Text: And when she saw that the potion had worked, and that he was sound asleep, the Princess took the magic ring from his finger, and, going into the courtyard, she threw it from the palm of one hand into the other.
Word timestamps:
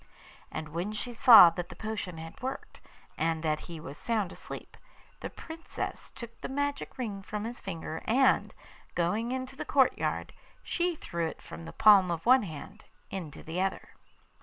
And 0.51 0.69
when 0.69 0.93
she 0.93 1.13
saw 1.13 1.51
that 1.51 1.69
the 1.69 1.75
potion 1.75 2.17
had 2.17 2.41
worked, 2.41 2.81
and 3.19 3.43
that 3.43 3.59
he 3.69 3.79
was 3.79 3.99
sound 3.99 4.31
asleep, 4.31 4.75
the 5.19 5.29
Princess 5.29 6.09
took 6.15 6.41
the 6.41 6.49
magic 6.49 6.97
ring 6.97 7.21
from 7.21 7.43
his 7.43 7.59
finger, 7.61 8.01
and, 8.05 8.51
going 8.95 9.31
into 9.31 9.55
the 9.55 9.63
courtyard, 9.63 10.33
she 10.63 10.95
threw 10.95 11.27
it 11.27 11.39
from 11.39 11.65
the 11.65 11.71
palm 11.71 12.09
of 12.09 12.25
one 12.25 12.41
hand 12.41 12.85
into 13.11 13.43
the 13.43 13.61
other. 13.61 13.89